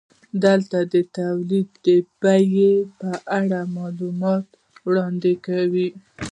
دلته 0.43 0.79
د 0.93 0.95
تولید 1.17 1.69
د 1.85 1.87
بیې 2.21 2.73
په 2.99 3.11
اړه 3.39 3.59
معلومات 3.77 4.45
وړاندې 4.87 5.33
کوو 5.45 5.87